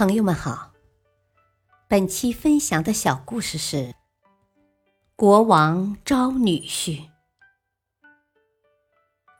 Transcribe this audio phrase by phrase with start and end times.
[0.00, 0.72] 朋友们好，
[1.86, 3.94] 本期分享的小故事是：
[5.14, 7.02] 国王招女婿。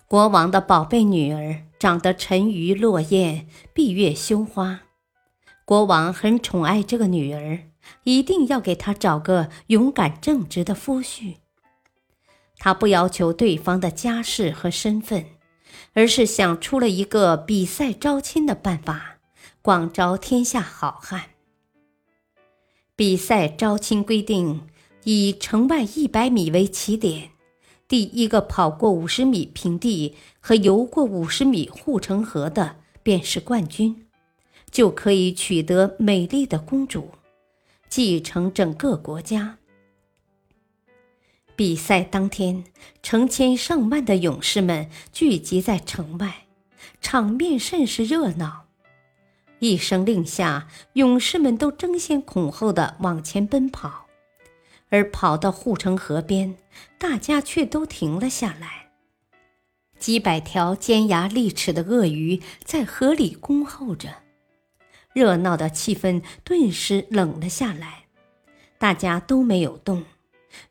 [0.07, 4.83] 国王的宝贝女儿长得沉鱼落雁、闭月羞花，
[5.65, 7.61] 国王很宠爱这个女儿，
[8.03, 11.37] 一定要给她找个勇敢正直的夫婿。
[12.59, 15.25] 他不要求对方的家世和身份，
[15.95, 19.20] 而是想出了一个比赛招亲的办法。
[19.63, 21.33] 广招天下好汉。
[22.97, 24.63] 比赛招亲规定，
[25.05, 27.33] 以城外一百米为起点，
[27.87, 34.07] 第一个跑过五十米平地和游过五十米护城河的便是冠军，
[34.71, 37.11] 就可以取得美丽的公主，
[37.91, 39.59] 继承整个国家。
[41.55, 42.65] 比赛当天，
[43.03, 46.47] 成千上万的勇士们聚集在城外，
[47.03, 48.70] 场面甚是热闹。
[49.61, 54.07] 一声令下，勇士们都争先恐后的往前奔跑，
[54.89, 56.57] 而跑到护城河边，
[56.99, 58.91] 大家却都停了下来。
[59.99, 64.09] 几百条尖牙利齿的鳄鱼在河里恭候着，
[65.13, 68.05] 热闹的气氛顿时冷了下来。
[68.79, 70.05] 大家都没有动，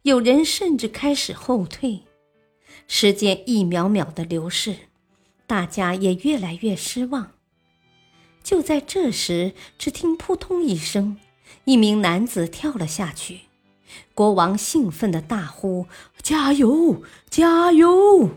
[0.02, 2.06] 有人甚至开始后退。
[2.88, 4.76] 时间一秒秒的流逝，
[5.46, 7.34] 大家也越来越失望。
[8.50, 11.20] 就在这时，只听“扑通”一声，
[11.66, 13.42] 一名男子跳了下去。
[14.16, 15.86] 国王兴奋地大呼
[16.24, 18.32] ：“加油，加油！”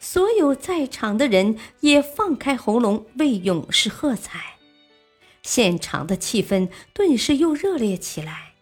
[0.00, 4.54] 所有在场的人也放开喉咙为勇士喝彩，
[5.42, 8.54] 现场的气氛顿时又热烈起来。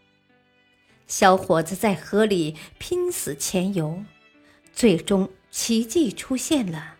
[1.06, 4.02] 小伙子在河里拼死潜游，
[4.72, 6.96] 最终奇迹出现了。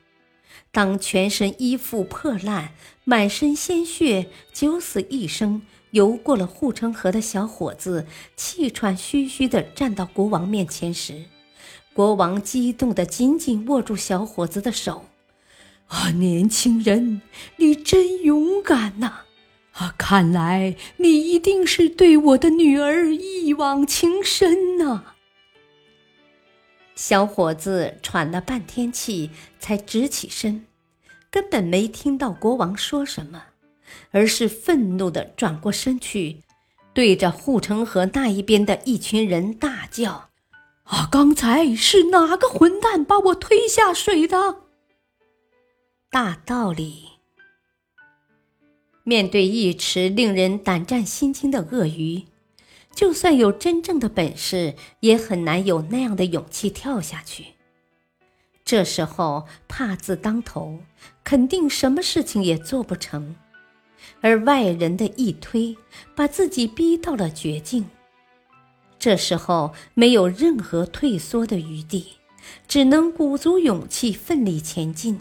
[0.70, 2.72] 当全身衣服破烂、
[3.04, 11.24] 满身鲜血、九死一生游过了护城河的小伙子气喘吁吁地站到国王面前时，
[11.94, 15.06] 国王激动地紧紧握住小伙子的手
[15.88, 17.22] ：“啊，年轻人，
[17.56, 19.22] 你真勇敢呐！
[19.72, 25.14] 啊，看来你一定是对我的女儿一往情深呐！”
[26.94, 30.66] 小伙子喘了半天气，才直起身，
[31.30, 33.42] 根本没听到国王说什么，
[34.10, 36.42] 而是愤怒地转过身去，
[36.92, 40.30] 对着护城河那一边的一群人大叫
[40.84, 44.62] ：“啊，刚才是哪个混蛋把我推下水的？”
[46.10, 47.08] 大道理，
[49.04, 52.24] 面对一池令人胆战心惊的鳄鱼。
[52.94, 57.54] 就算有真正的本事，也很难有那样的勇气跳下去。
[58.64, 60.80] 这时候怕字当头，
[61.28, 63.36] 肯定什么事情也做不成。
[64.22, 65.76] 而外人的一推，
[66.14, 67.84] 把自己逼到了绝境。
[68.98, 72.14] 这时候没有任何退缩的余地，
[72.66, 75.20] 只能鼓足勇气奋力前进。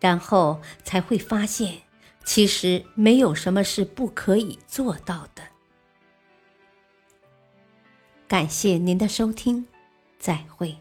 [0.00, 1.82] 然后才会发现，
[2.24, 5.44] 其实没有什么是不可以做到的。
[8.26, 9.64] 感谢您的收听，
[10.18, 10.76] 再会。